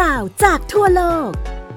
[0.00, 1.30] ราวจากทั่วโลก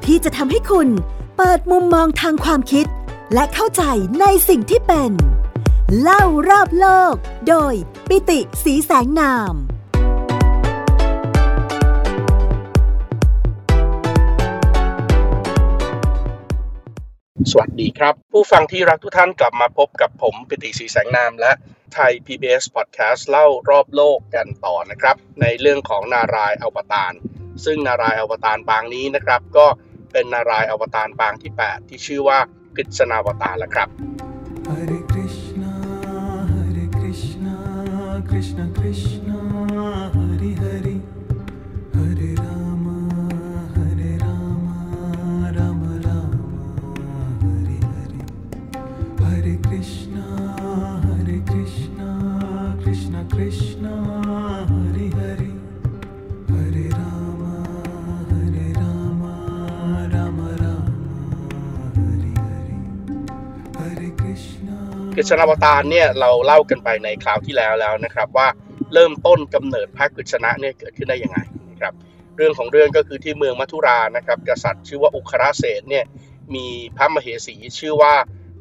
[0.05, 0.89] ที่จะทำให้คุณ
[1.37, 2.85] เปิดมุมมองทางความคิด
[3.33, 3.83] และเข้าใจ
[4.21, 5.11] ในสิ่งที่เป็น
[6.01, 7.13] เล่ารอบโลก
[7.47, 7.73] โดย
[8.09, 9.53] ปิติสีแสงนาม
[17.51, 21.51] สวัสดีครับ ผู้ฟังที่รักทุกท่านกลับมาพบกับผมปิติศรีแสงนามและ
[21.93, 27.13] ไทย PBS Podcast เล่ารอบโลกกันต่อนะครับ ในเรื่องของนารายอวตาร
[27.65, 29.65] ซึ่งนารายอวตารปางนี้นะครับ ก็
[30.11, 32.39] เป็นนารายอวตารปางที่ 8 ที่ชื่อว่า
[32.77, 33.89] กฤษณาวตารละครับ
[34.69, 35.73] Hare Krishna,
[36.53, 37.55] Hare Krishna,
[38.29, 39.08] Krishna Krishna,
[65.21, 68.47] กฤษณาวตารเนี่ยเราเล่ากันไปในคราวที่แล้วแล้วนะครับ ว่า
[68.93, 71.39] เริ่มต้นกำเนิดพระกฤษณะเนี่ยเกิดขึ้นได้ยังไง
[71.71, 71.93] นะครับ
[72.37, 76.05] เรื่องของเรื่องก็คือที่เมืองมัทุรานะครับ กษัตริย์ชื่อว่าอุคราเสนเนี่ย
[76.55, 76.65] มี
[76.97, 78.13] พระมเหสีชื่อว่า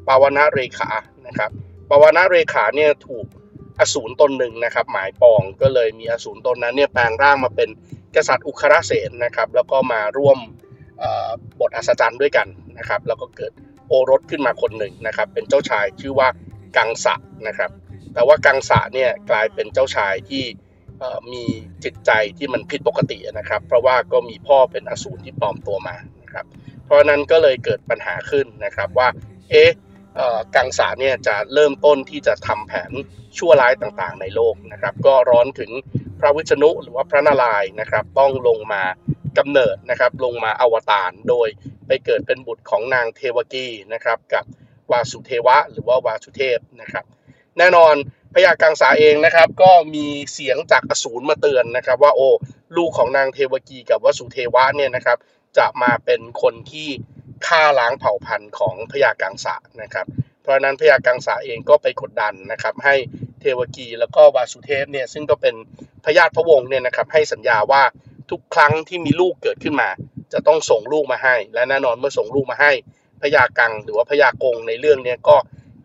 [0.07, 0.89] ปาวนาเรขา
[1.27, 1.51] นะครับ
[1.89, 3.25] ปาวนาเรขาเนี่ยถูก
[3.79, 7.69] อสูรตนหนึ่งนะครับ หมายปองก็เลยมีอสูรตนนั้นเนี่ยแปลงร่างมาเป็น
[8.15, 10.37] กษัตริย์อุคราเสนนะครับ แล้วก็มาร่วม
[11.59, 13.51] บทอัศจรรย์ด้วยกันนะครับ แล้วก็เกิด
[13.87, 16.27] โอรสขึ้นมาคนหนึ่งนะครับ เป็นเจ้าชายชื่อว่า
[16.77, 17.15] กังสะ
[17.47, 17.71] นะครับ
[18.13, 20.43] แต่ว่ากังสะเนี่ยกลายเป็นเจ้าชายที่
[21.33, 21.43] มี
[21.83, 26.45] จิตใจที่มันผิดปกตินะครับ เพราะว่าก็มีพ่อเป็นอสูรที่ปลอมตัวมานะครับ
[26.85, 29.07] เพราะนั้นก็เลยเกิดปัญหาขึ้นนะครับว่า
[29.49, 29.71] เอ๊ะ
[30.55, 32.91] กังสะเนี่ยจะเริ่มต้นที่จะทำแผน
[33.37, 35.71] ชั่วร้ายต่างๆ ในโลกนะครับ ก็ร้อนถึง
[36.19, 38.83] พระวิษณุหรือว่าพระนารายณ์นะครับ ต้องลงมา
[39.37, 41.47] กำเนิดนะครับ ลงมาอวตารโดย
[41.87, 44.43] ไปเกิดเป็นบุตรของนางเทวกีนะครับกับ
[44.91, 47.05] วาสุเทวะ หรือว่าวาสุเทพนะครับ
[47.57, 47.93] แน่นอน
[48.33, 52.29] พญากังสาเองนะครับ ก็มีเสียงจากอสูรมาเตือนนะครับ ว่าโอ้
[52.77, 55.17] ลูกของนางเทวกีกับวสุเทวะเนี่ยนะครับ
[55.57, 56.87] จะมาเป็นคนที่
[57.47, 60.05] ฆ่าล้างเผ่าพันธุ์ของพญากังสะนะครับ
[60.41, 62.95] เพราะฉะนั้นพญากังสาเองก็ไปกดดันนะครับ ให้
[63.41, 65.55] เทวกีแล้วก็วาสุเทพเนี่ยซึ่งก็เป็น
[66.05, 67.83] พญาติพระวงศ์เนี่ยนะครับ ให้สัญญาว่า
[68.31, 69.89] ทุกครั้งที่มีลูกเกิดขึ้นมา
[70.33, 72.71] จะต้องส่งลูกมาให้ และแน่นอนเมื่อส่งลูกมาให้
[73.21, 75.37] พญากังหรือว่าพญากงในเรื่องนี้ก็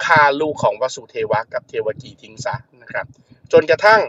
[0.05, 3.07] ฆ่าลูกของวสุเทวะกับเทวกีทิ้งซะนะครับ
[3.53, 4.01] จนกระทั่ง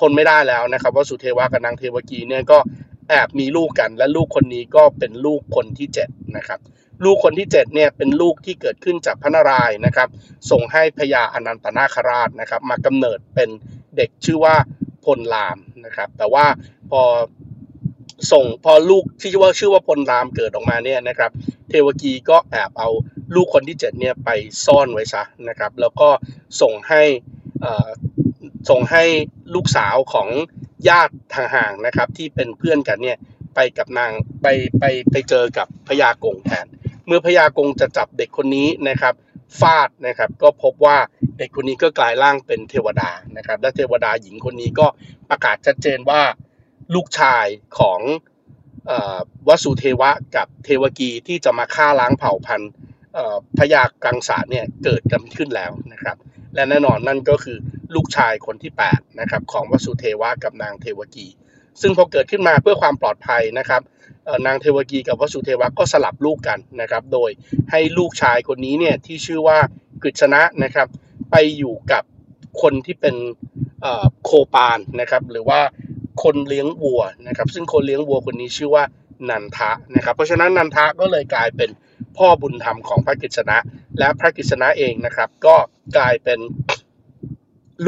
[0.00, 2.58] ทนไม่ได้แล้วนะครับวสุเทวะกับนางเทวกีเนี่ยก็
[3.08, 6.60] แอบมีลูกกัน และลูกคนนี้ก็เป็นลูกคนที่เจ็ดนะครับ
[7.04, 10.08] ลูกคนที่เจ็ดเนี่ยเป็นลูกที่เกิดขึ้นจากพระนารายณ์นะครับ
[10.50, 13.48] ส่งให้พญาอนันตนาคราชนะครับ มากำเนิดเป็น
[13.96, 14.54] เด็กชื่อว่า
[15.04, 16.46] พลรามนะครับ แต่ว่า
[16.90, 17.02] พอ
[18.32, 21.30] ส่งพอลูกที่ชื่อว่าชื่อว่าพลรามเกิดออกมาเนี่ยนะครับ
[21.68, 22.88] เทวกีก็แอบเอา
[23.34, 24.30] ลูกคนที่เจ็ดเนี่ยไป
[24.64, 26.08] ซ่อนไว้ซะนะครับ แล้วก็
[26.60, 27.02] ส่งให้
[28.70, 29.04] ส่งให้
[29.54, 30.28] ลูกสาวของ
[30.88, 33.18] ญาติทางห่างนะครับ ที่เป็นเพื่อนกันเนี่ย
[33.54, 34.46] ไปกับนางไป
[34.78, 36.66] ไปไปเจอกับพญากงแทน
[37.06, 39.14] เมื่อพญากงจะจับเด็กคนนี้นะครับ
[39.60, 40.98] ฟาดนะครับก็พบว่า
[41.38, 44.86] เด็กคนนี้ก็กลายร่างเป็นเทวดานะครับ และเทวดาหญิงคนนี้ก็
[45.30, 46.20] ประกาศชัดเจนว่า
[46.94, 47.46] ลูกชาย
[47.78, 48.00] ของ
[48.90, 48.92] อ
[49.48, 52.72] วสุเทวะกับเทวกีที่จะมาฆ่าล้างเผ่าพันธุ์
[53.58, 56.16] พญากังสาเนี่ยเกิดกันขึ้นแล้วนะครับ
[56.54, 57.58] และแน่นอนนั่นก็คือ
[57.94, 61.26] ลูกชายคนที่8นะครับของวสุเทวะกับนางเทวกี
[61.80, 63.82] ซึ่งพอเกิดขึ้นมาเพื่อความปลอดภัยนะครับ
[64.46, 67.30] นางเทวกีกับวสุเทวะก็สลับลูกกันนะครับ โดย
[67.70, 69.58] ให้ลูกชายคนนี้เนี่ยที่ชื่อว่า
[70.02, 70.88] กฤษณะนะครับ
[71.30, 72.04] ไปอยู่กับ
[72.62, 73.16] คนที่เป็น
[74.24, 75.60] โคปานนะครับ หรือว่า
[76.22, 78.84] คนเลี้ยงวัวนะครับ ซึ่งคนเลี้ยงวัวคนนี้ชื่อว่า
[79.30, 81.70] นันทะนะครับ เพราะฉะนั้นนันทะก็เลยกลายเป็น
[82.16, 83.58] พ่อบุญธรรมของพระกฤษณะ
[83.98, 85.56] และพระกฤษณะเองนะครับ ก็
[85.96, 86.38] กลายเป็น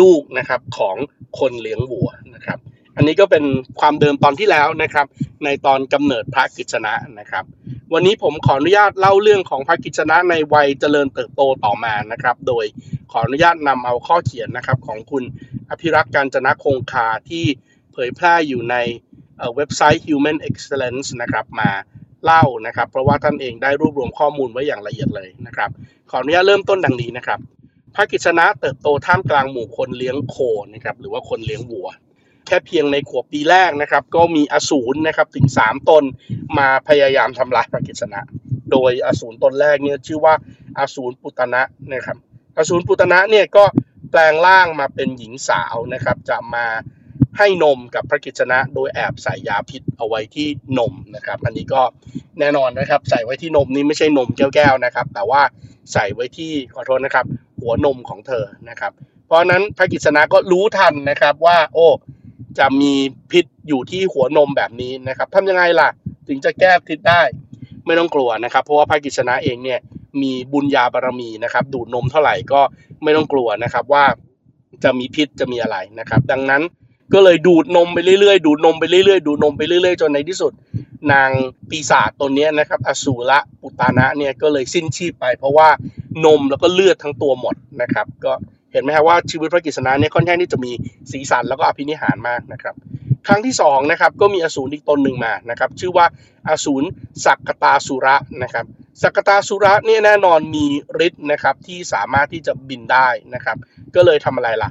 [0.00, 0.97] ลูกนะครับของ
[1.38, 2.59] คนเลี้ยงวัวนะครับ
[2.97, 3.44] อันนี้ก็เป็น
[3.81, 5.06] ความเดิมตอนที่แล้วนะครับ
[5.44, 7.44] ในตอนกำเนิดพระกฤษณะนะครับ
[7.93, 12.64] วันนี้ผมขออนุญาตเล่าเรื่องของพระกฤษณะในวัยเจริญเติบโตต่อมานะครับ โดย
[13.11, 15.25] ขออนุญาตนำเอาข้อเขียนนะครับของคุณ
[15.70, 17.44] อภิรักษ์การจนะคงคาที่
[17.93, 18.77] เผยแพร่อยู่ใน
[19.56, 21.71] เว็บไซต์ Human Excellence นะครับมา
[22.25, 25.71] เล่านะครับ เพราะว่าท่านเองได้รวบรวมข้อมูลไว้อย่างละเอียดเลยนะครับ
[26.11, 27.39] ขออนุญาตเริ่มต้นดังนี้นะครับ
[27.94, 30.37] พระกฤษณะเติบโตท่ามกลางหมู่คนเลี้ยงโค
[30.75, 31.89] นะครับหรือว่าคนเลี้ยงวัว
[32.47, 36.05] แค่เพียงในขวบปีแรกนะครับ ก็มีอสูรนะครับถึง 3 ตน
[36.59, 38.21] มาพยายามทำลายพระกฤษณะ
[38.73, 40.35] โดยอสูรตนแรกเนี่ยชื่อว่า
[40.79, 41.62] อสูรปุตนะ
[41.93, 42.17] นะครับ
[42.59, 43.65] อสูรปุตนะเนี่ยก็
[44.11, 46.67] แปลงร่างมาเป็นหญิงสาวนะครับ จะมา
[47.38, 50.49] ให้นมกับพระกิจนะโดยแอบใส่ยาพิษเอาไว้ที่
[50.79, 51.82] นมนะครับ อันนี้ก็
[52.40, 55.43] แน่นอนนะครับ ใส่ไว้ที่นมนี่ไม่ใช่นมแก้วๆนะครับ แต่ว่า
[55.93, 57.26] ใส่ไว้ที่ขอโทษนะครับ
[57.61, 58.93] หัวนมของเธอนะครับ
[59.26, 61.87] เพราะฉะนั้นพระกิจนะก็รู้ทันนะครับว่า โอ้
[62.58, 62.93] จะมี
[63.31, 65.88] พิษอยู่ที่หัวนมแบบนี้นะครับทำยังไงล่ะ
[66.28, 67.23] ถึงจะแก้พิษได้
[67.87, 69.81] ไม่ต้องกลัวนะครับ เพราะว่าพระกิจนะเองเนี่ย
[70.23, 72.61] มีบุญญาบารมีนะครับ ดูดนมเท่าไหร่ก็
[73.02, 74.05] ไม่ต้องกลัวนะครับว่า
[74.85, 76.62] จะมีพิษจะมีอะไรนะครับ ดังนั้น
[77.14, 80.53] ก็เลยดูดนมไปเรื่อยๆ ดูดนมไปเรื่อยๆ ดูดนมไปเรื่อยๆ จนในที่สุด
[81.12, 81.31] นาง
[81.70, 85.69] ปีศาจตนนี้นะครับ อสูรปุตานะเนี่ยก็เลยสิ้นชีพไป เพราะว่า
[86.25, 88.32] นมแล้วก็เลือดทั้งตัวหมดนะครับ ก็
[88.73, 90.73] เห็นไหมครับว่าชีวิตพระกิษณะเนี่ยค่อนข้างที่จะมี
[91.12, 92.75] สีสันแล้วก็อภินิหารมากนะครับ
[93.26, 96.06] ครั้งที่สองนะครับก็มีอสูรอีกตนหนึ่งมานะครับ ชื่อว่า
[96.49, 96.87] อสูร
[97.25, 98.64] สักกตาสุระนะครับ
[99.03, 100.64] สักกตาสุระเนี่ยแน่นอนมี
[101.06, 103.56] ฤทธิ์นะครับที่สามารถที่จะบินได้นะครับ
[103.94, 104.70] ก็เลยทำอะไรล่ะ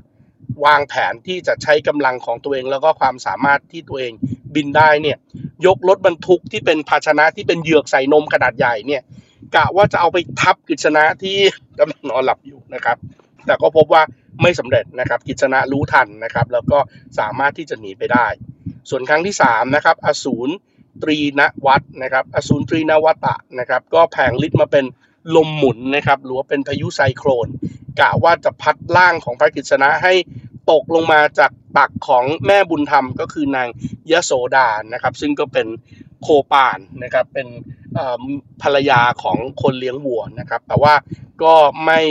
[0.65, 4.13] วางแผนที่จะใช้กำลังของตัวเอง แล้วก็ความสามารถที่ตัวเอง
[4.55, 5.17] บินได้เนี่ย
[5.65, 9.01] ยกรถบรรทุกที่เป็นภาชนะที่เป็นเหยือกใส่นมขนาดใหญ่เนี่ย
[9.55, 11.37] กะว่าจะเอาไปทับกิจนะที่
[11.79, 12.97] กำลังนอนหลับอยู่นะครับ
[13.45, 14.03] แต่ก็พบว่า
[14.41, 16.79] ไม่สำเร็จนะครับ กิจนะรู้ทันนะครับ แล้วก็
[17.19, 18.27] สามารถที่จะหนีไปได้
[18.89, 20.49] ส่วนครั้งที่3นะครับอสูร
[21.03, 24.85] ตรีนวัตนะครับอสูรตรีนวัตะนะครับ ก็แผงฤทธิ์มาเป็น
[25.35, 27.47] ลมหมุนนะครับหรือว่าเป็นพายุไซโครน
[27.99, 30.13] กะว่าจะพัดร่างของพระกฤษณะให้
[30.71, 33.67] ตกลงมาจากตักของแม่บุญธรรมก็คือนาง
[34.11, 35.67] ยโสดานะครับ ซึ่งก็เป็น
[36.21, 37.47] โคปานนะครับเป็น
[38.61, 40.93] ภรรยาของคนเลี้ยงวัวนะครับ แต่ว่า
[41.43, 41.53] ก็
[41.85, 42.01] ไม่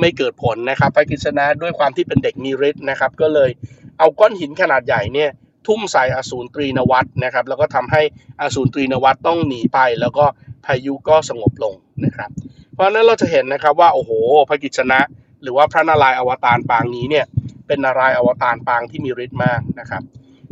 [0.00, 3.50] ไม่เกิดผลนะครับพระกฤษณะด้วยความที่เป็นเด็กมีฤทธิ์นะครับ ก็เลย
[3.98, 5.30] เอาก้อนหินขนาดใหญ่เนี่ย
[5.66, 8.02] ทุ่มใส่อสูรตรีนวัตนะครับ แล้วก็ทำให้
[8.40, 10.24] อสูรตรีนวัตต้องหนีไปแล้วก็
[10.66, 11.74] พายุก็สงบลง
[12.04, 12.30] นะครับ
[12.74, 14.10] เพราะฉะนั้นเราจะเห็นนะครับว่าโอ้โห
[14.48, 15.00] พระกิจนะ
[15.42, 17.26] หรือว่าพระนารายณ์อวตารปางนี้เนี่ย
[17.66, 20.02] เป็นนารายณ์อวตารปางที่มีฤทธิ์มากนะครับ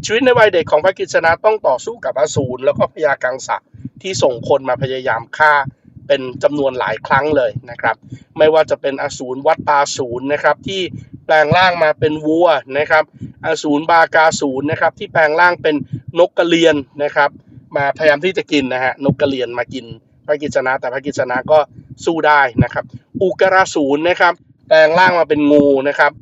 [0.05, 3.57] ชีวิตในวัยเด็กของพระกิจนะต้องต่อสู้กับอสูรแล้วก็พยากังสะ
[4.03, 5.53] ที่ส่งคนมาพยายามฆ่า
[6.07, 7.97] เป็นจำนวนหลายครั้งเลยนะครับ
[8.39, 10.81] ไม่ว่าจะเป็นอสูรวัตตาสูรนะครับที่
[11.25, 12.49] แปลงร่างมาเป็นวัว
[12.79, 13.05] นะครับ
[13.47, 15.77] อสูรบากาสูรนะครับที่แปลงร่างเป็น
[16.19, 17.31] นกกระเรียนนะครับ
[17.77, 19.85] มาพยายามที่จะกินนะฮะนกกระเรียนมากิน
[20.27, 21.59] พระกิจนะแต่พระกิจนะก็
[22.05, 22.85] สู้ได้นะครับ
[23.23, 24.35] อุกราสูรนะครับ
[24.69, 26.13] แปลงร่างมาเป็นงูนะครับ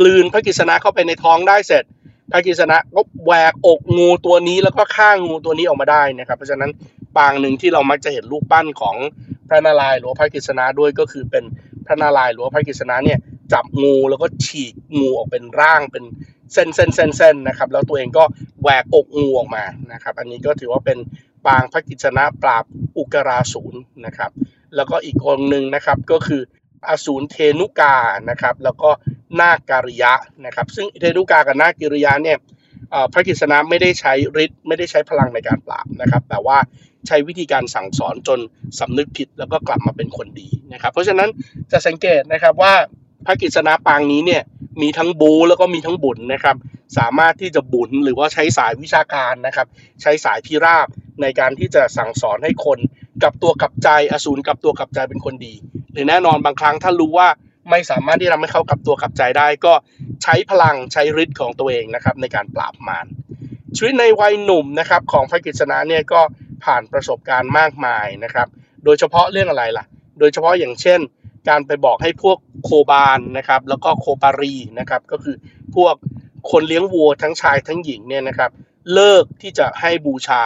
[0.00, 1.84] กลืนพระกิจนะเข้าไปในท้องได้เสร็จ
[2.32, 6.70] พระกิจนะก็แหวกอกงูตัวนี้แล้วก็ฆ่างูตัวนี้ออกมาได้นะครับ เพราะฉะนั้น
[7.16, 8.96] ปางหนึ่งที่เรามักจะเห็นรูปปั้นของ
[9.48, 11.44] พระนารายณ์หรือพระกิษณะด้วยก็คือเป็น
[11.86, 13.18] พระนารายณ์หรือพระกิษณะเนี่ย
[13.52, 16.04] จับงูแล้วก็ฉีกงูออกเป็นร่างเป็น
[16.52, 18.24] เส้นเส้นเส้นเส้นนะครับ แล้วตัวเองก็
[18.62, 20.98] แหวกอกงูออกมานะครับ อันนี้ก็ถือว่าเป็น
[21.46, 22.64] ปางพระกิษณะปราบ
[22.98, 24.30] อุกราสูรนะครับ
[24.76, 26.42] แล้วก็อีกองหนึ่งนะครับก็คือ
[26.88, 27.96] อสูรเทนุกา
[28.30, 28.90] นะครับ แล้วก็
[29.40, 30.12] นาการิยะ
[30.46, 32.38] นะครับ ซึ่งเทนุกากับนากิริยะเนี่ย
[33.12, 34.12] พระกิษณะไม่ได้ใช้
[34.44, 36.58] ฤทธิ์ไม่ได้ใช้พลังในการปราบนะครับ แต่ว่า
[37.06, 38.38] ใช้วิธีการสั่งสอนจน
[38.78, 41.28] สำนึกผิดแล้วก็กลับมาเป็นคนดีนะครับ เพราะฉะนั้น
[41.72, 42.74] จะสังเกตนะครับว่า
[43.26, 44.42] พระกิษณะปางนี้เนี่ย
[44.82, 46.56] มีทั้งบูแล้วก็มีทั้งบุญนะครับ
[46.98, 49.66] สามารถที่จะบุญหรือว่าใช้สายวิชาการนะครับ
[50.02, 50.88] ใช้สายพิราบ
[51.22, 52.78] ในการที่จะสั่งสอนให้คน
[53.22, 55.54] กับตัวกับใจอสูรกับตัวกับใจเป็นคนดี
[55.92, 57.28] หรือแน่นอนบางครั้งถ้ารู้ว่า
[57.70, 59.72] ไม่สามารถที่ทำให้เขากับตัวกับใจได้ก็
[60.22, 63.06] ใช้พลังใช้ฤทธิ์ของตัวเองนะครับในการปราบมาร
[63.76, 66.20] ชีวิตในวัยหนุ่มนะครับของพระกิษณะเนี่ยก็
[66.64, 68.48] ผ่านประสบการณ์มากมายนะครับ
[68.84, 69.84] โดยเฉพาะเรื่องอะไรล่ะ
[70.18, 71.00] โดยเฉพาะอย่างเช่น
[71.48, 75.36] การไปบอกให้พวกโคบาลนะครับ แล้วก็โคปาลีนะครับ ก็คือ
[75.74, 75.94] พวก
[76.50, 78.50] คนเลี้ยงวัวทั้งชายทั้งหญิงเนี่ยนะครับ
[78.94, 80.40] เลิกที่จะให้บูชา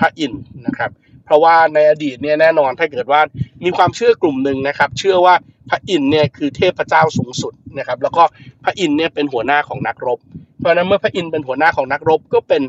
[0.00, 0.90] พระอินทร์นะครับ
[1.24, 3.20] เพราะว่าในอดีตเนี่ยแน่นอนถ้าเกิดว่า
[3.64, 5.34] มีความเชื่อกลุ่มหนึ่งนะครับ เชื่อว่า
[5.70, 8.22] พระอินทร์เนี่ยคือเทพเจ้าสูงสุดนะครับ แล้วก็
[8.64, 10.18] พระอินทร์เนี่ยเป็นหัวหน้าของนักรบ
[10.58, 12.62] เพราะนั้นเมื่อพระอินทร์เป็นหัวหน้าของนักรบก็เป็น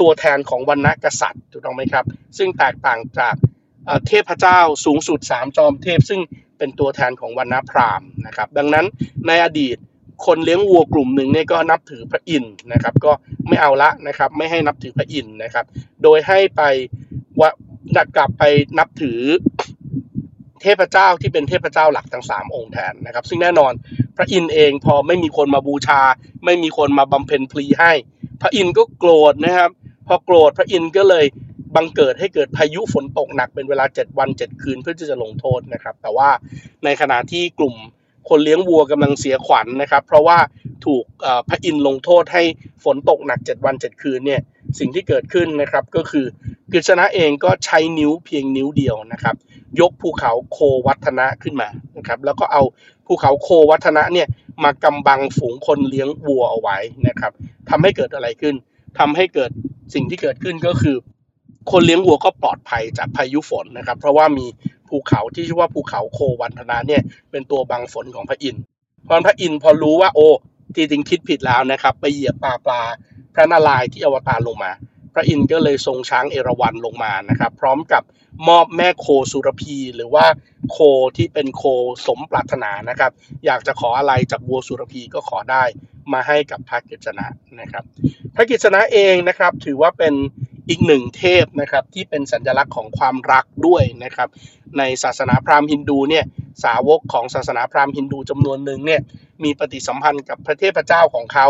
[0.00, 2.04] ตัวแทนของวรรณะกษัตริย์ถูกต้องไหมครับ
[2.38, 3.34] ซึ่งแตกต่างจาก
[4.06, 6.20] เทพเจ้าสูงสุด 3 จอมเทพ ซึ่ง
[6.58, 8.86] เป็นตัวแทนของวรรณพราหมณ์นะครับ ดังนั้น
[9.26, 9.76] ในอดีต
[10.26, 13.12] คนเลี้ยงวัวกลุ่มหนึ่งเนี่ยก็นับถือพระอินทร์นะครับ ก็
[13.48, 15.64] ไม่เอาละนะครับ ไม่ให้นับถือพระอินทร์นะครับ
[16.02, 16.62] โดยให้ไป
[17.40, 17.50] ว่า
[17.96, 18.42] ดักกลับไป
[18.78, 19.20] นับถือ
[20.62, 23.72] เทพเจ้าที่เป็นเทพเจ้าหลักทั้งสามองค์แทนนะครับ ซึ่งแน่นอน
[24.16, 26.00] พระอินทร์เองพอไม่มีคนมาบูชา
[26.44, 27.92] ไม่มีคนมาบำเพ็ญพลีให้
[28.40, 29.70] พระอินทร์ก็โกรธนะครับ
[30.06, 31.24] พอโกรธพระอินทร์ก็เลย
[31.76, 36.28] บังเกิดให้เกิดพายุฝนตกหนักเป็นเวลา 7 วัน 7 คืนเพื่อที่จะลงโทษนะครับ แต่ว่า
[36.84, 37.74] ในขณะที่กลุ่ม
[38.28, 40.38] คนเลี้ยงวัวกำลังเสียขวัญนนะครับ เพราะว่า
[40.84, 41.04] ถูก
[41.48, 42.42] พระอินทร์ลงโทษให้
[42.84, 44.40] ฝนตกหนัก 7 วัน 7 คืนเนี่ย
[44.78, 46.24] สิ่งที่เกิดขึ้นนะครับก็คือ
[46.72, 49.34] กฤษณะเองก็ใช้นิ้วเพียงนิ้วเดียวนะครับ
[49.80, 52.62] ยกภูเขาโควัฒนะขึ้นมานะครับ แล้วก็เอา
[53.06, 54.28] ภูเขาโควัฒนะเนี่ย
[54.64, 56.78] มากำบังฝูงคนเลี้ยงวัวเอาไว้
[57.08, 57.32] นะครับ
[57.70, 58.54] ทำให้เกิดอะไรขึ้น
[58.98, 59.50] ทำให้เกิด
[59.94, 60.96] สิ่งที่เกิดขึ้นก็คือ
[61.70, 64.46] คนเลี้ยงวัวก็ปลอดภัยจากพายุฝนนะครับ เพราะว่ามี
[64.88, 68.62] ภูเขาที่ชื่อว่าภูเขาโควันธนะเนี่ยเป็นตัวบังฝนของพระอินทร์
[69.06, 70.28] พอพระอินทร์พอรู้ว่าโอ้
[70.74, 72.82] ที่จริงคิดผิดแล้วนะครับ ไปเหยียบปลาปลา
[73.34, 74.72] พระนารายณ์ที่อวตารลงมา
[75.14, 78.02] พระอินทร์ก็เลยทรงช้างเอราวัณลงมานะครับ พร้อมกับ
[78.48, 80.26] มอบแม่โคสุรพี หรือว่า
[80.70, 80.78] โค
[81.16, 81.62] ที่เป็นโค
[82.06, 83.12] สมปรารถนานะครับ
[83.46, 85.64] อยากจะขออะไรจากวัวสุรพีก็ขอได้
[86.12, 87.26] มาให้กับพระกิจนะ
[87.60, 87.84] นะครับ
[88.34, 90.14] พระกิจนะเองนะครับ ถือว่าเป็น
[90.68, 94.28] อีกหนึ่งเทพนะครับที่เป็นสัญลักษณ์ของความรักด้วยนะครับ
[94.78, 96.24] ในศาสนาพราหมณ์ฮินดูเนี่ย
[96.64, 99.00] สาวกของศาสนาพราหมณ์ฮินดูจำนวนหนึ่งเนี่ย
[99.44, 101.46] มีปฏิสัมพันธ์กับพระเทพเจ้าของเขา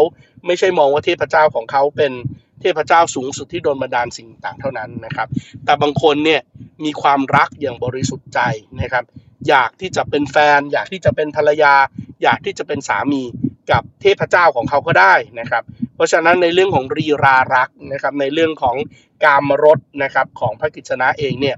[0.47, 2.13] ไม่ใช่มองว่าเทพเจ้าของเขาเป็น
[2.61, 5.29] เทพเจ้าสูงสุดที่โดนบันดาลสิ่งต่างเท่านั้นนะครับ
[5.65, 6.41] แต่บางคนเนี่ย
[6.85, 8.41] มีความรักอย่างบริสุทธิ์ใจ
[8.81, 9.05] นะครับ
[9.49, 11.75] อยากที่จะเป็นแฟน อยากที่จะเป็นภรรยา
[12.23, 13.23] อยากที่จะเป็นสามี
[13.71, 15.63] กับเทพเจ้าของเขาก็ได้นะครับ
[15.97, 18.76] เพราะฉะนั้นในเรื่องของรีรารักนะครับในเรื่องของ
[19.25, 21.57] กามรสนะครับของพระกิจนะเองเนี่ย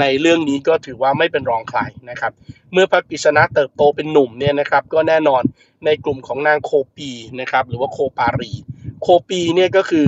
[0.00, 1.80] ในเรื่องนี้ก็ถือว่าไม่เป็นรองใคร
[2.10, 2.32] นะครับ
[2.72, 5.42] เมื่อพระกิจนะเติบโตเป็นหนุ่มเนี่ยนะครับก็แน่นอน
[5.84, 8.52] ในกลุ่มของนางโคปีนะครับหรือว่าโคปารี
[9.02, 10.06] โคปีเนี่ยก็คือ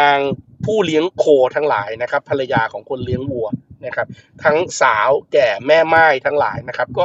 [0.00, 0.18] นาง
[0.64, 3.48] ผู้เลี้ยงโคทั้งหลายนะครับภรรยาของคนเลี้ยงวัว
[3.86, 4.06] นะครับ
[4.44, 7.04] ทั้งสาวแก่แม่ไม้ทั้งหลายนะครับ ก็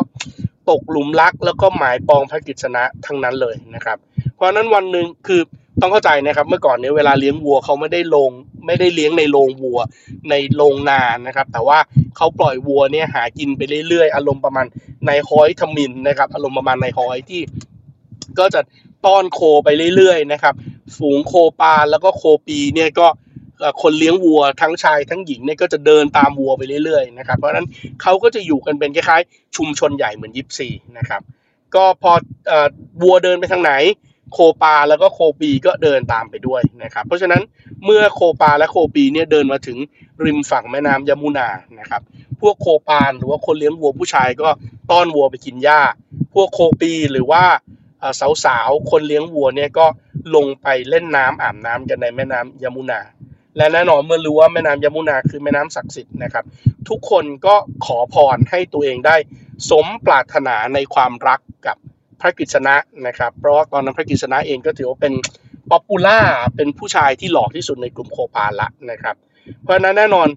[0.69, 3.97] ตกหลุมรักแล้วก็หมายปองพระกิจนะทั้งนั้นเลยนะครับ
[4.35, 5.41] เพราะฉะนั้นวันหนึ่งคือ
[5.79, 8.31] ต้องเข้าใจนะครับ เมื่อก่อนเนี้ยเวลาเลี้ยงวัวเขาไม่ได้ลง
[8.65, 9.79] ไม่ได้เลี้ยงในโรงวัว
[10.29, 11.79] ในโรงนานนะครับ แต่ว่า
[12.17, 14.65] เขาปล่อยวัวเนี่ยหากินไปเรื่อยๆ อารมณ์ประมาณ
[15.07, 17.41] ในห้อยทมินนะครับ อารมณ์ประมาณในห้อยที่
[18.39, 18.61] ก็จะ
[19.05, 20.53] ต้อนโคไปเรื่อยๆนะครับ
[20.97, 23.07] ฝูงโคปาแล้วก็โคปีเนี่ยก็
[23.81, 27.67] คนเลี้ยงวัวทั้งชายทั้งหญิงเนี่ยก็จะเดินตามวัวไปเรื่อยๆนะครับ เพราะฉะนั้น
[28.01, 31.21] เขาก็จะอยู่กันเป็นคล้ายๆ ชุมชนใหญ่เหมือนยิปซีนะครับ
[31.75, 32.11] ก็พอ
[32.51, 32.53] อ
[33.01, 33.73] วัวเดินไปทางไหน
[34.33, 37.41] โคปาแล้วก็โคปีก็เดินตามไปด้วยนะครับ เพราะฉะนั้น
[37.85, 39.77] เมื่อโคปาและโคปีเนี่ยเดินมาถึง
[40.25, 41.49] ริมฝั่งแม่น้ำยมุนา
[41.79, 42.01] นะครับ
[42.41, 44.49] พวกโคปาหรือว่าคนเลี้ยงวัวผู้ชายก็
[44.91, 45.81] ต้อนวัวไปกินหญ้า
[46.33, 47.43] พวกโคปีหรือว่า
[48.45, 49.85] สาวๆคนเลี้ยงวัวเนี่ยก็
[50.35, 53.01] ลงไปเล่นน้ำอาบน้ำกันในแม่น้ำยมุนา
[53.57, 56.45] และแน่นอนเมื่อรู้ว่าแม่น้ำยมุนาคือแม่น้ำศักดิ์สิทธิ์นะครับ
[56.89, 59.15] ทุกคนก็ขอพรให้ตัวเองได้
[59.69, 61.77] สมปรารถนาในความรักกับ
[62.21, 62.75] พระกฤษณะ
[63.07, 65.13] นะครับเพราะว่าตอนนั้นพระกฤษณะเองก็ถือว่าเป็น
[65.69, 66.19] popular
[66.55, 69.15] เป็นผู้ชายที่หล่อที่สุดในกลุ่มโคปาละนะครับ
[69.61, 70.27] เพราะฉะนั้นแน่นอน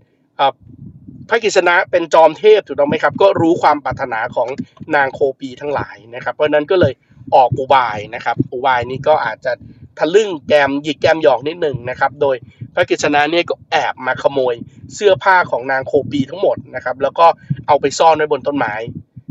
[1.29, 4.49] พระกฤษณะเป็นจอมเทพถูกต้องไหมครับ ก็รู้ความปรารถนาของ
[4.95, 6.93] นางโคปีทั้งหลายนะครับ เพราะฉะนั้นก็เลย
[7.35, 9.53] ออกอุบายนะครับอุบายนี้ก็อาจจะ
[9.99, 12.37] ทะลึ่งแกมหยิกแกมหยอกนิดหนึ่งนะครับ โดย
[12.75, 14.55] พระกฤษณะเนี่ยก็แอบมาขโมย
[14.95, 17.27] เสื้อผ้าของนางโคปีทั้งหมดนะครับ แล้วก็
[17.69, 18.75] เอาไปซ่อนไว้บนต้นไม้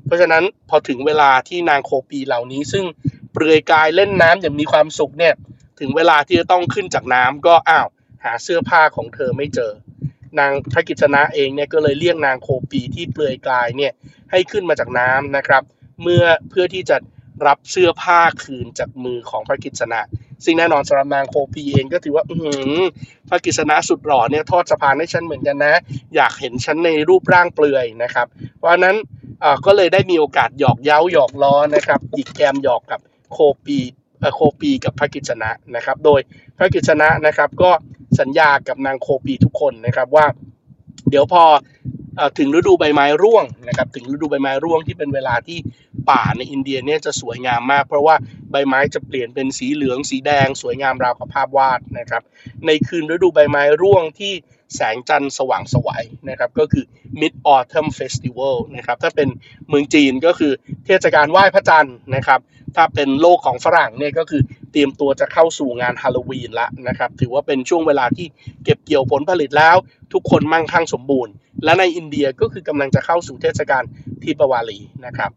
[0.06, 2.86] เพราะฉะนั้นพอถึงเวลาที่นางโคปีเหล่านี้ ซึ่ง
[3.34, 5.34] เปลือยกายเล่นน้ำอย่างมีความสุขเนี่ย
[5.80, 7.88] ถึงเวลาที่จะต้องขึ้นจากน้ำก็อ้าว
[8.24, 9.72] หาเสื้อผ้าของเธอไม่เจอ
[10.40, 13.92] นางพระกิจนะเองเนี่ยก็เลยเรียกนางโคปีที่เปลือยกายเนี่ย
[14.32, 15.64] ให้ขึ้นมาจากน้ำนะครับ
[16.02, 16.98] เมื่อเพื่อที่จะ
[17.48, 20.02] รับเสื้อผ้าคืนจากมือของพระกิจนะ
[20.44, 22.36] ซึ่งแน่นอนสำหรับนางโคปีเองก็ถือว่าอื
[23.30, 25.76] พระกิจนะสุดหล่อเนี่ยทอดสะพานให้ฉันเหมือนกันนะ
[26.16, 28.96] อยากเห็นฉันในรูปร่างเปลือยนะครับ เพราะนั้น
[29.44, 33.00] อ่อก็เลยได้มีโอกาสหยอกเย้าหยอกล้อนะครับหยิกแกมหยอกกับ
[33.32, 33.80] โคปี
[34.36, 36.20] โคปีกับพระกิจนะนะครับ โดย
[36.58, 37.72] พระกิจนะนะครับ ก็
[38.20, 40.26] สัญญากับนางโคปีทุกคนนะครับว่า
[41.10, 41.44] เดี๋ยวพอ
[42.20, 45.58] อถึงฤดูใบไม้ร่วงนะครับ ถึงฤดูใบไม้ร่วงที่เป็นเวลาที่
[46.10, 48.16] ป่าในอินเดียเนี่ยจะสวยงามมาก เพราะว่า
[48.52, 52.24] ใบไม้จะเปลี่ยนเป็นสีเหลืองสีแดง สวยงามราวกับภาพวาดนะครับ
[52.66, 54.34] ในคืนฤดูใบไม้ร่วงที่
[54.76, 56.86] แสงจันทร์สว่างสวยนะครับก็คือ
[57.22, 59.30] Mid Autumn Festival นะครับถ้าเป็น
[59.70, 60.52] เมืองจีนก็คือ
[60.86, 62.40] เทศกาลไหว้พระจันทร์นะครับ
[62.76, 68.28] ถ้าเป็นโลกของฝรั่งเนี่ยก็คือเตรียมตัวจะเข้าสู่งานฮาโลวีนละนะครับถือว่าเป็นช่วงเวลาที่
[68.64, 69.76] เก็บเกี่ยวผลผลิตแล้ว
[70.14, 73.84] ทุกคนมั่งคั่งสมบูรณ์ และในอินเดียก็คือกำลังจะเข้าสู่เทศกาล
[74.24, 75.32] ทีปวาลีนะครับ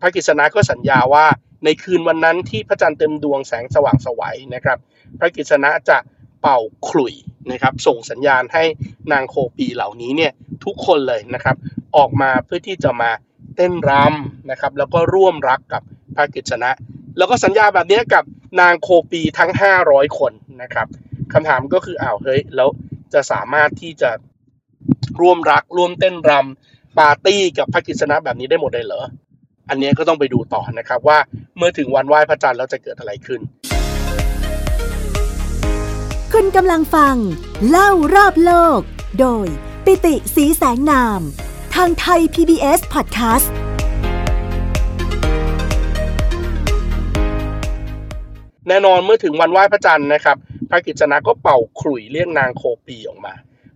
[0.00, 1.26] พระกฤษณะก็สัญญาว่า
[1.64, 4.78] ในคืนวันนั้นที่พระจันทร์เต็มดวงแสงสว่างสวัยนะครับ
[5.18, 5.98] พระกฤษณะจะ
[6.40, 7.14] เป่าขลุ่ย
[7.52, 8.64] นะครับส่งสัญญาณให้
[9.12, 10.32] นางโคปีเหล่านี้เนี่ย
[10.64, 11.56] ทุกคนเลยนะครับ
[11.96, 13.10] ออกมาเพื่อที่จะมา
[13.56, 15.82] เต้นรำนะครับแล้วก็ร่วมรักกับ
[16.16, 16.70] พระกฤษณะ
[17.18, 18.24] แล้วก็สัญญาแบบนี้กับ
[18.60, 19.50] นางโคปีทั้ง
[19.84, 20.86] 500 คนนะครับ
[21.32, 22.68] คำถามก็คืออ้าวเฮ้ยแล้ว
[23.14, 24.10] จะสามารถที่จะ
[25.20, 29.02] ร่วมรักร่วมเต้นรำปาร์ตี้กับพระกฤษณะแบบนี้ได้หมดเลยเหรอ
[29.70, 31.18] อันนี้ก็ต้องไปดูต่อนะครับว่า
[31.56, 33.40] เมื่อถึงวันไหว้พระจันทร์แล้วจะเกิดอะไรขึ้น
[36.40, 37.16] คุณกำลังฟัง
[37.68, 38.80] เล่ารอบโลก
[39.20, 39.46] โดย
[39.84, 41.20] ปิติสีแสงนาม
[41.74, 43.48] ทางไทย PBS Podcast
[48.68, 50.36] แน่นอนเมื่อถึงวันไหว้พระจันทร์นะครับ
[50.70, 53.34] พระกิจนะก็เป่าขลุ่ยเรียกนางโคปีออกมา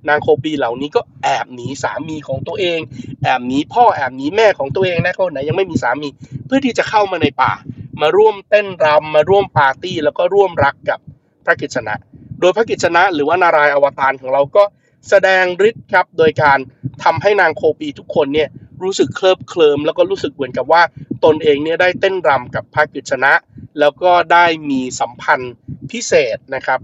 [0.09, 2.81] นางโคปีเหล่านี้ก็แอบหนีสามีของตัวเอง
[3.23, 6.09] แอบหนีพ่อแอบหนีแม่ของตัวเองนะคนไหนยังไม่มีสามี
[6.47, 7.52] เพื่อที่จะเข้ามาในป่า
[8.00, 10.99] มาร่วมเต้นรำมาร่วมปาร์ตี้แล้วก็ร่วมรักกับ
[11.47, 11.97] พระกิจนะ
[12.42, 14.64] โดยพระกิจนะหรือว่านารายอวตารของเราก็
[15.08, 16.58] แสดงฤทธิ์ครับ โดยการ
[17.04, 18.49] ทำให้นางโคปีทุกคนเนี่ย
[18.82, 20.82] รู้สึกเคลิบเคลิมแล้วก็รู้สึกเหมือนกับว่า
[21.25, 23.32] ตนเองเนี่ยได้เต้นรำกับพระกิจนะ
[23.80, 25.54] แล้วก็ได้มีสัมพันธ์
[25.90, 26.80] พิเศษนะครับ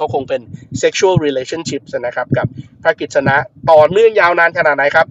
[0.00, 0.40] ก็คงเป็น
[0.82, 2.46] sexual relationship นะครับกับ
[2.82, 3.36] พระกิจนะ
[3.70, 5.06] ต่อเนื่องยาวนานขนาดไหนครับ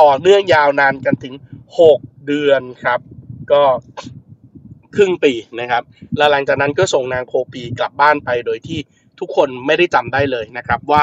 [0.00, 1.34] ต่อเนื่องยาวนานกันถึง
[1.80, 3.00] 6 เดือนครับ
[3.52, 3.62] ก็
[4.96, 5.82] ครึ่งปีนะครับ
[6.16, 8.78] แล้วหลังจากนั้นก็ส่งนางโคปีกลับบ้านไปโดยที่
[9.20, 11.02] ทุกคนไม่ได้จำได้เลยนะครับว่า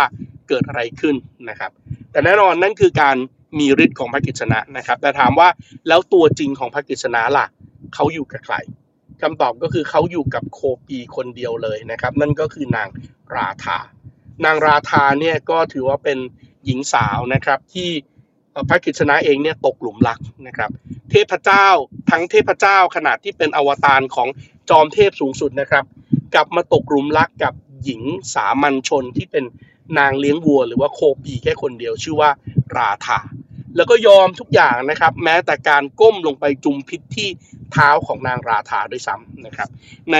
[0.50, 1.16] เกิดอะไรขึ้น
[1.50, 1.72] นะครับ
[2.12, 3.18] แต่แน่นอนนั่นคือการ
[3.60, 5.48] มีฤทธิ์ของพระกิจนะนะครับ แต่ถามว่า
[5.88, 7.46] แล้วตัวจริงของพระกิจนะล่ะ
[7.94, 8.56] เขาอยู่กับใคร
[9.22, 12.88] คำตอบก็คือเขาอยู่กับโคปีคนเดียวเลยนะครับ นั่นก็คือนาง
[13.36, 13.78] ราธา
[14.46, 16.18] นางราธาเนี่ยก็ถือว่าเป็น
[16.66, 17.90] หญิงสาวนะครับที่
[18.70, 20.70] พระกิจนะเองเนี่ยตกหลุมรักนะครับ
[21.12, 21.68] เทพเจ้า
[22.12, 24.28] ทั้งเทพเจ้าขนาดที่เป็นอวตารของ
[24.70, 25.86] จอมเทพสูงสุดนะครับ
[26.34, 27.54] กลับมาตกหลุมรักกับ
[27.84, 28.02] หญิง
[28.34, 29.46] สามัญชนที่เป็น
[29.98, 32.30] นางเลี้ยงวัว หรือว่าโคปีแค่คนเดียวชื่อว่า
[32.78, 33.20] ราธา
[33.76, 37.30] แล้วก็ยอมทุกอย่างนะครับ แม้แต่การก้มลงไปจุมพิษที่
[37.72, 39.70] เท้าของนางราธาด้วยซ้ำนะครับ
[40.14, 40.18] ใน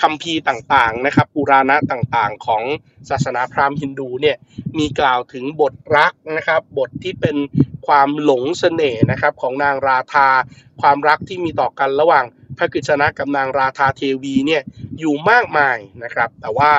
[0.00, 2.62] คัมภีร์ต่างๆนะครับปุราณะต่างๆ ของ
[3.10, 4.36] ศาสนาพราหมณ์ฮินดูเนี่ย
[4.78, 7.36] มีกล่าวถึงบทรักนะครับ บทที่เป็น
[7.86, 10.28] ความหลงเสน่ห์นะครับของนางราธา
[10.80, 12.24] ความรักที่มีต่อกันระหว่าง
[12.58, 14.62] พระกฤษณะกับนางราธาเทวีเนี่ย
[14.98, 16.70] อยู่มากมายนะครับ แต่ว่า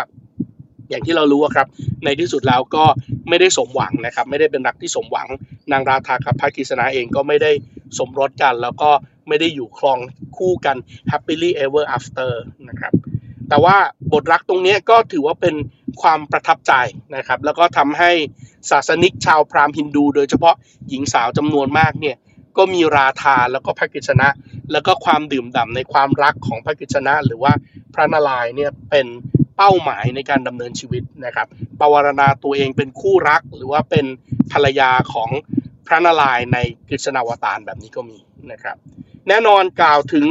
[0.89, 1.67] อย่างที่เรารู้ครับ
[2.05, 2.85] ในที่สุดแล้วก็
[3.29, 5.27] ไม่ได้สมหวังนะครับ ไม่ได้เป็นรักที่สมหวัง
[5.71, 7.51] นางราธากับพระกฤษณะเองก็ไม่ได้
[7.99, 8.89] สมรสกัน แล้วก็
[9.27, 9.99] ไม่ได้อยู่ครอง
[10.37, 10.77] คู่กัน
[11.11, 12.31] happily ever after
[12.69, 12.93] นะครับ
[13.49, 13.75] แต่ว่า
[14.13, 15.55] บทรักตรงนี้ก็ถือว่าเป็น
[16.01, 16.73] ความประทับใจ
[17.15, 18.11] นะครับ แล้วก็ทำให้
[18.69, 20.55] ศาสนิกชาวพราหมณ์ฮินดู โดยเฉพาะ
[20.89, 22.15] หญิงสาวจำนวนมากเนี่ย
[22.57, 24.27] ก็มีราธาแล้วก็พระกฤษณะ
[24.71, 27.53] แล้วก็ความดื่มด่ำในความรักของพระกฤษณะหรือว่า
[27.93, 29.07] พระนารายณ์เนี่ยเป็น
[29.57, 31.47] เป้าหมายในการดำเนินชีวิตนะครับ
[31.79, 34.05] ปวารณาตัวเองเป็นคู่รักหรือว่าเป็น
[34.51, 35.29] ภรรยาของ
[35.87, 36.57] พระนารายณ์ใน
[36.89, 38.17] กฤษณาวตารแบบนี้ก็มี
[38.51, 38.77] นะครับ
[39.27, 40.27] แน่นอนกล่าวถึง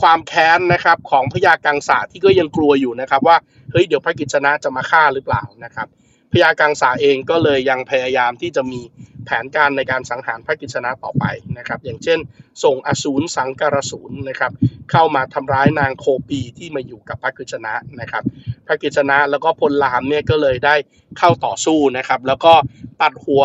[0.00, 3.36] ความแค้นนะครับของพญากังสาที่ก็ยังกลัวอยู่นะครับ ว่า
[3.72, 5.88] เฮ้ยเดี๋ยวพระกิจนะจะมาฆ่าหรือเปล่านะครับ
[6.32, 8.80] พญากังสาเองก็เลยยังพยายามที่จะมี
[9.26, 11.24] แผนการในการสังหารพระกิจนะต่อไป
[11.58, 12.18] นะครับ อย่างเช่น
[12.64, 14.52] ส่งอสูรสังการสูรนะครับ
[14.90, 18.22] เข้ามาทำร้ายนางโคปีที่มาอยู่กับพระกิจนะนะครับ
[18.66, 20.74] พระกิจนะแล้วก็พลรามเนี่ยก็เลยได้
[21.18, 22.54] เข้าต่อสู้นะครับ แล้วก็
[23.00, 23.44] ตัดหัว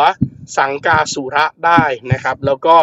[0.58, 2.76] สังกาสุระได้นะครับ แล้วก็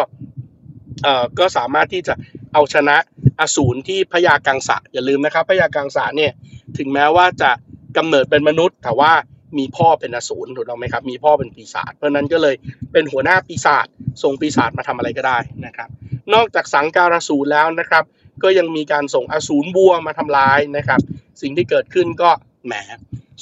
[1.03, 2.13] เอ่อก็สามารถที่จะ
[2.53, 2.97] เอาชนะ
[3.39, 6.31] อสูรที่พญากังสะอย่าลืมนะครับพญากังสะเนี่ย
[6.77, 7.51] ถึงแม้ว่าจะ
[7.97, 9.11] กำเนิดเป็นมนุษย์แต่ว่า
[9.57, 12.55] มีพ่อเป็นอสูรถูกต้องไหมครับ มีพ่อเป็นปีศาจเพราะนั้นก็เลย
[12.91, 13.87] เป็นหัวหน้าปีศาจ
[14.23, 15.89] ส่งปีศาจมาทำอะไรก็ได้นะครับ
[16.33, 18.03] นอกจากสังการสูรแล้วนะครับ
[18.43, 20.99] ก็ยังมีการส่งอสูรวัวมาทำร้ายนะครับ
[21.41, 22.29] สิ่งที่เกิดขึ้นก็
[22.65, 22.73] แหม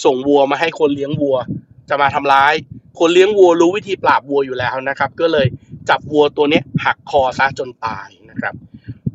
[0.06, 1.38] ส่งวัวมาให้คนเลี้ยงวัว
[1.90, 2.54] จะมาทำร้าย
[3.00, 5.48] คนเลี้ยงวัวรู้วิธีปราบวัวอยู่แล้วนะครับ ก็เลย
[5.90, 8.54] จับวัวตัวนี้หักคอซะจนตายนะครับ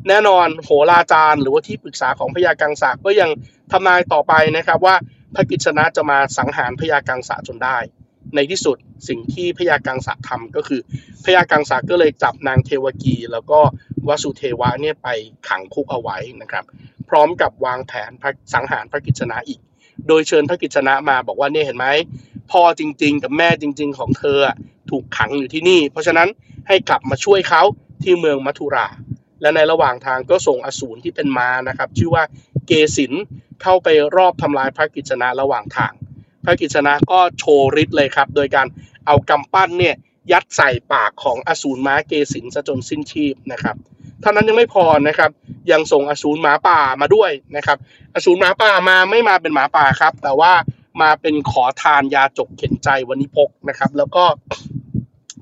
[0.08, 3.30] แน่นอนโหราจารย์หรือว่าที่ปรึกษาของพญากังสะก็ยัง
[3.72, 4.94] ทำนายต่อไปนะครับว่า
[5.34, 7.78] พระกิจนะจะมาสังหารพญากังสะจนได้
[8.34, 8.76] ในที่สุด
[9.08, 10.80] สิ่งที่พญากังสะทำก็คือ
[11.24, 13.60] พญากังสะก็เลยจับนางเทวกี แล้วก็
[14.08, 15.08] วสุเทวะเนี่ยไป
[15.48, 16.64] ขังคุกเอาไว้นะครับ
[17.08, 18.10] พร้อมกับวางแผน
[18.54, 19.60] สังหารพระกิจนะอีก
[20.08, 21.86] โดยเชิญพระกิจนะมาบอกว่าเนี่ยเห็นไหม
[22.50, 24.38] พ่อจริง ๆ กับแม่จริง ๆ ของเธอ
[24.90, 26.28] ถูกขังอยู่ที่นี่ เพราะฉะนั้น
[26.68, 27.62] ให้กลับมาช่วยเขา
[28.02, 28.88] ที่เมืองมัทุรา
[29.40, 32.22] และในระหว่างทางก็ส่งอสูรที่เป็นมานะครับ ชื่อว่า
[32.72, 33.12] กสิน
[33.62, 35.92] เข้าไปรอบทำลายพระกิจนะระหว่างทาง
[36.44, 38.66] พระกิจนะก็โชว์ฤทธิ์เลยครับ โดยการ
[39.06, 39.94] เอากำปั้นเนี่ย
[40.32, 43.76] ยัดใส่ปากของอสูรม้าเกสินซะจนสิ้นชีพนะครับ
[44.22, 45.30] ท่านั้นยังไม่พอนะครับ
[45.72, 47.78] ยังส่งอสูรหมาป่ามาด้วยนะครับ
[48.14, 50.52] อสูรหมาป่ามาไม่มาเป็นหมาป่าครับ แต่ว่า
[51.02, 54.24] มาเป็นขอทานยาจกเข็นใจวันนิพกนะครับ แล้วก็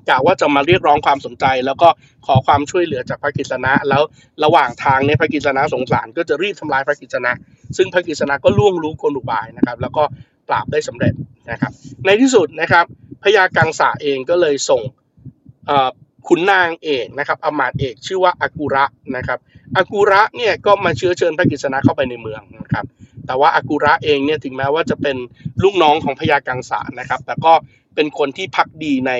[0.09, 1.89] กะว่าจะมาเรียกร้องความสนใจ แล้วก็
[2.25, 4.01] ขอความช่วยเหลือจากพระกิษณะ แล้ว
[4.43, 7.31] ระหว่างทางเนี่ยพระกิษณะสงสารก็จะรีบทำลายพระกิษณะ
[7.77, 10.03] ซึ่งพระกิษณะก็ล่วงรู้กลอุบายนะครับ แล้วก็
[10.47, 11.13] ปราบได้สำเร็จ
[11.51, 11.71] นะครับ
[12.05, 12.85] ในที่สุดนะครับ
[13.23, 14.81] พญากังสาเองก็เลยส่ง
[16.27, 18.85] ขุนนางเอกนะครับอมาตเอกชื่อว่าอากุระ
[19.17, 19.39] นะครับ
[19.77, 22.85] อากุระเนี่ยก็มาเชื้อเชิญพระกิษณะเข้าไปในเมืองนะครับ
[23.27, 25.17] แต่ว่าอากุระเองเนี่ยถึงแม้ว่าจะเป็น
[25.63, 27.53] ลูกน้องของพญากังสานะครับ แต่ก็
[27.95, 29.11] เป็นคนที่พักดีใน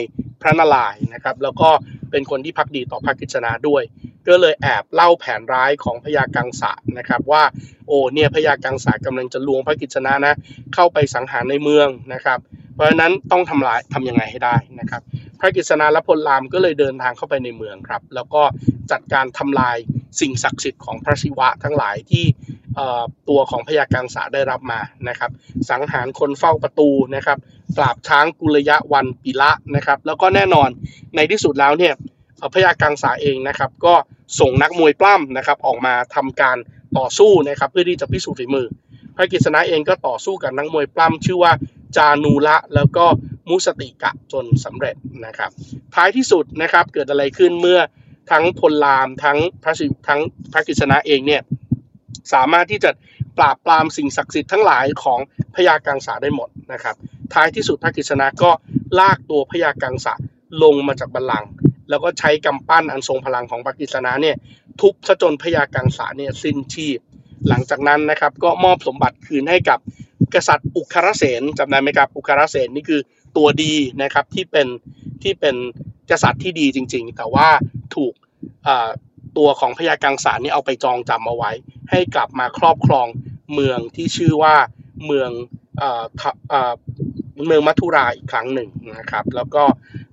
[0.41, 1.69] พระนารายณ์นะครับ แล้วก็
[2.11, 3.83] เป็นคนที่พักดีต่อพระกิษณะด้วย
[4.27, 7.43] ก็เลยแอบเล่าแผนร้ายของพญากังสะนะครับว่า
[7.87, 10.33] โอ้เนี่ยพญากังสะกำลังจะลวงพระกิจนะนะ
[10.73, 12.39] เข้าไปสังหารในเมืองนะครับ
[12.73, 15.01] เพราะฉะนั้นต้องทำลายทำยังไงให้ได้นะครับ
[15.39, 18.43] พระกิษณาและพลรามก็เลยเดินทางเข้าไปในเมืองครับ แล้วก็
[18.91, 19.77] จัดการทำลาย
[20.19, 22.25] สิ่งศักดิ์สิทธิ์ของพระศิวะทั้งหลายที่
[23.29, 24.79] ตัวของพญากังสาได้รับมา
[25.09, 25.31] นะครับ
[25.69, 27.37] สังหารคนเฝ้าประตูนะครับ
[27.77, 30.69] ปราบช้างกุลยะวันปิละนะครับ แล้วก็แน่นอน
[31.15, 31.93] ในที่สุดแล้วเนี่ย
[32.53, 33.93] พญากังสาเองนะครับ ก็
[34.39, 36.57] ส่งนักมวยปล้ำนะครับ ออกมาทำการ
[36.97, 38.67] ต่อสู้นะครับ เพื่อที่จะพิสูจน์ฝีมือ
[39.15, 41.51] พระกิษณะเองก็ต่อสู้กับนักมวยปล้ำชื่อว่า
[41.97, 43.05] จานูละแล้วก็
[43.49, 45.51] มุสติกะจนสำเร็จนะครับ
[45.95, 47.79] ท้ายที่สุดนะครับเกิดอะไรขึ้นเมื่อ
[48.31, 49.73] ทั้งพลรามทั้งพระ
[50.07, 50.19] ทั้ง
[50.53, 51.41] พระกิษณะเองเนี่ย
[52.33, 52.91] สามารถที่จะ
[53.37, 55.19] ปราบปรามสิ่งศักดิ์สิทธิ์ทั้งหลายของ
[55.55, 56.95] พญากังสาได้หมดนะครับ
[57.33, 58.51] ท้ายที่สุดพระกิษณะก็
[58.99, 60.13] ลากตัวพญากังสา
[60.63, 61.49] ลงมาจากบัลลังก์
[61.89, 64.35] แล้วก็ใช้กำปั้นอันทรงพลังของพระกิษณะเนี่ย
[64.81, 66.99] ทุบซะจนพญากังสาเนี่ยสิ้นชีพ
[67.47, 69.79] หลังจากนั้นนะครับก็มอบสมบัติคืนให้กับ
[70.33, 73.01] กษัตริย์อุคารเสนจำได้ไหมครับอุคารเสนนี่คือ
[73.37, 74.67] ตัวดีนะครับที่เป็น
[75.23, 75.55] ที่เป็น
[76.11, 77.47] กษัตริย์ที่ดีจริง ๆ แต่ว่า
[77.95, 78.13] ถูก
[79.37, 81.51] ตัวของพญากังสารนี่เอาไปจองจำเอาไว้
[81.91, 83.07] ให้กลับมาครอบครอง
[83.53, 84.55] เมืองที่ชื่อว่า
[85.05, 85.29] เมือง
[87.47, 89.63] เมืองมัทุราอีกครั้งหนึ่งนะครับ แล้วก็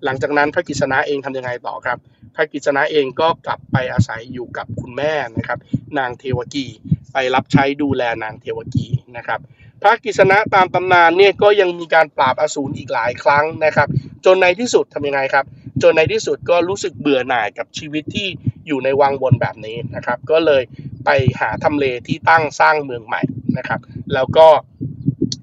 [0.04, 1.98] หลังจากนั้นพระกิษณะเองทำยังไงต่อครับ
[2.34, 5.58] พระกิษณะเองก็กลับไปอาศัยอยู่กับคุณแม่นะครับ
[5.98, 6.66] นางเทวกี
[7.12, 9.40] ไปรับใช้ดูแลนางเทวกีนะครับ
[9.82, 13.88] พระกิษณะตามตำนานเนี่ยก็ยังมีการปราบอสูรอีกหลายครั้งนะครับ
[14.24, 15.44] จนในที่สุดทำยังไงครับ
[15.82, 18.28] จนในที่สุดก็รู้สึกเบื่อหน่ายกับชีวิตที่
[18.68, 20.62] อยู่ในวังวนแบบนี้นะครับ ก็เลย
[21.04, 23.22] ไปหาทำเลที่ตั้งสร้างเมืองใหม่
[23.58, 23.80] นะครับ
[24.14, 24.48] แล้วก็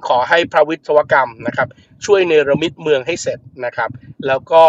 [0.08, 1.68] ขอให้พระวิศวกรรมนะครับ
[2.06, 3.90] ช่วยเนรมิตเมืองให้เสร็จนะครับ
[4.28, 4.64] แล้วก็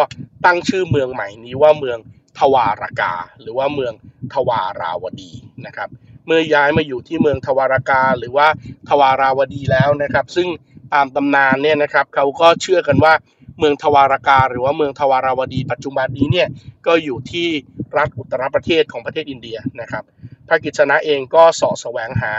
[0.44, 1.98] ตั้งชื่อเมืองใหม่นี้ว่าเมือง
[2.38, 3.92] ทวารากา หรือว่าเมือง
[4.34, 5.32] ทวาราวดี
[5.66, 5.88] นะครับ
[6.26, 8.46] เมื่อย้ายมาอยู่ที่เมืองทวารากา หรือว่า
[8.88, 10.48] ทวาราวดีแล้วนะครับ ซึ่ง
[10.94, 13.12] ตามตำนานเนี่ยนะครับเขาก็เชื่อกันว่า
[13.58, 16.48] เมืองทวารากา หรือว่าเมืองทวาราวดี ปัจจุบันนี้เนี่ย
[16.86, 17.48] ก็อยู่ที่
[17.96, 20.04] รัฐอุตรประเทศของประเทศอินเดียนะครับ
[20.48, 22.34] พระกิจนะเองก็สาะแสวงหา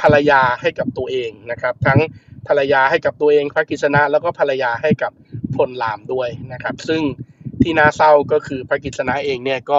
[0.00, 2.00] ภรรยาให้กับตัวเองนะครับ ทั้ง
[2.48, 5.12] ภรรยาให้กับตัวเอง พระกิจนะแล้วก็ภรรยาให้กับ
[5.56, 7.02] พลรามด้วยนะครับ ซึ่ง
[7.62, 9.78] ที่น่าเศร้าก็คือพระกิจนะเองเนี่ยก็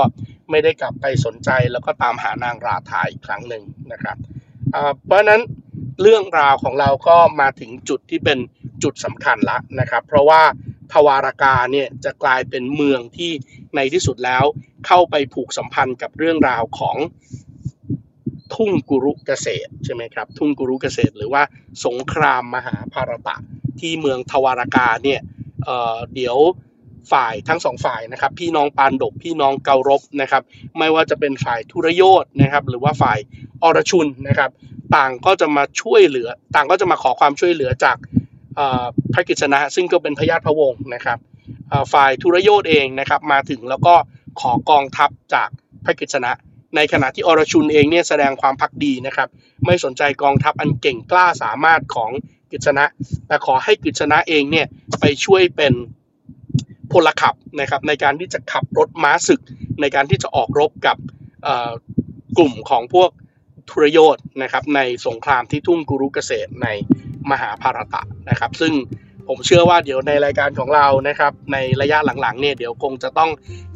[0.50, 4.18] ไม่ได้กลับไปสนใจแล้วก็ตามหานางราธาอีกครั้งหนึ่งนะครับ
[5.06, 5.42] เพราะนั้น
[6.02, 8.38] เรื่องราวของเราก็มาถึงจุดที่เป็น
[8.84, 10.42] จุดสำคัญละนะครับ เพราะว่า
[10.94, 13.32] ทวารากาเนี่ยจะกลายเป็นเมืองที่
[13.76, 14.44] ในที่สุดแล้ว
[14.88, 16.98] เข้าไปผูกสัมพันธ์กับเรื่องราวของ
[18.56, 21.44] ทุ่งกุรุเกษตรใช่ไหมครับทุ่งกุรุเกษตร หรือว่า
[21.86, 23.36] สงครามมหาภารตะ
[23.80, 25.22] ที่เมืองทวารากาเนี่ย
[25.66, 26.38] เเดี๋ยว
[27.12, 30.44] ฝ่ายทั้งสองฝ่ายนะครับ พี่น้องปานดกพี่น้องเการบนะครับ
[30.78, 33.20] ไม่ว่าจะเป็นฝ่ายทุรโยธนะครับ หรือว่าฝ่าย
[33.64, 34.52] อรชุนนะครับ
[34.96, 37.98] ต่างก็จะมาช่วยเหลือ ต่างก็จะมาขอความช่วยเหลือจาก
[39.13, 41.18] พระกิจนะซึ่งก็เป็นพญาติพระวงศ์นะครับ
[41.94, 43.96] ฝ่ายทุรโยธเองนะครับมาถึงแล้วก็
[44.41, 45.50] ขอกองทัพจาก
[45.86, 46.32] พระกิจนะ
[46.76, 49.28] ในขณะที่อรชุนเองเนี่ยแสดงความพักดีนะครับ
[49.65, 52.12] ไม่สนใจกองทัพอันเก่งกล้าสามารถของ
[52.52, 52.86] กิจนะ
[53.28, 54.68] แต่ขอให้กิจนะเองเนี่ย
[55.00, 55.74] ไปช่วยเป็น
[56.91, 59.41] พลขับนะครับในการที่จะขับรถม้าศึก
[59.82, 60.98] ในการที่จะออกรบกับ
[62.38, 63.10] กลุ่มของพวก
[63.70, 66.68] ทุรโยธนะครับในสงครามที่ทุ่งกุรุเกษตรใน
[67.32, 68.74] มหาภารตะนะครับ ซึ่ง
[69.28, 73.30] ผมเชื่อว่าเดี๋ยวในรายการของเรานะครับ ในระยะหลังๆเนี่ยเดี๋ยวคงจะต้อง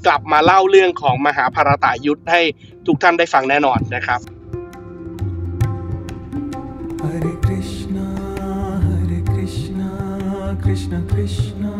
[0.05, 2.41] กลับมาเล่าเรื่องของมหาภารตายุทธให้
[2.87, 4.19] ทุกท่านได้ฟังแน่นอนนะครับ
[7.03, 8.07] Hare Krishna
[8.85, 9.89] Hare Krishna
[10.63, 11.73] Krishna Krishna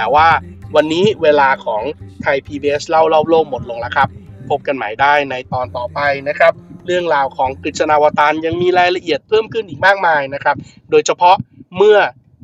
[0.00, 0.28] แต่ว่า
[0.76, 1.82] วันนี้เวลาของ
[2.22, 4.08] ไทย PBS เล่าเล่าโลกหมดลงแล้วครับ
[4.50, 6.52] พบกันใหม่ได้ในตอนต่อไปนะครับ
[6.86, 10.56] เรื่องราวของกฤษณาวตารยังมีรายละเอียดเพิ่มขึ้นอีกมากมายนะครับ
[10.90, 11.36] โดยเฉพาะ
[11.76, 11.98] เมื่อ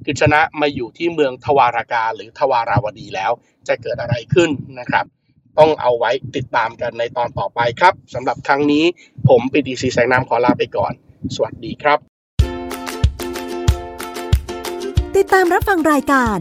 [0.07, 3.33] กฤษณะมาอยู่ที่เมืองทวารากาหรือทวาราวดีแล้ว
[3.69, 5.05] จะเกิดอะไรขึ้นนะครับ
[5.59, 8.85] ต้องเอาไว้ติดตามกันในตอนต่อไปครับสำหรับครั้งนี้
[9.29, 10.93] ผมปิติศรีแสงนามขอลาไปก่อน
[11.35, 11.99] สวัสดีครับ
[15.17, 16.41] ติดตามรับฟังรายการ